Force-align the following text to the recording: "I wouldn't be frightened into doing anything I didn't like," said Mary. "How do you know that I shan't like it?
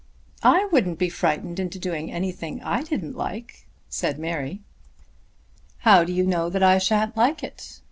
"I 0.41 0.67
wouldn't 0.71 0.97
be 0.97 1.09
frightened 1.09 1.59
into 1.59 1.77
doing 1.77 2.11
anything 2.11 2.59
I 2.63 2.81
didn't 2.81 3.15
like," 3.15 3.67
said 3.87 4.17
Mary. 4.17 4.61
"How 5.77 6.03
do 6.03 6.11
you 6.11 6.25
know 6.25 6.49
that 6.49 6.63
I 6.63 6.79
shan't 6.79 7.15
like 7.15 7.43
it? 7.43 7.79